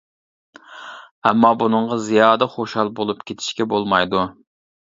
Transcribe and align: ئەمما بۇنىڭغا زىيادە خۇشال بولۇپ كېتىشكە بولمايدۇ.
ئەمما 1.25 1.51
بۇنىڭغا 1.59 1.99
زىيادە 2.07 2.49
خۇشال 2.57 2.91
بولۇپ 3.01 3.23
كېتىشكە 3.31 3.71
بولمايدۇ. 3.75 4.29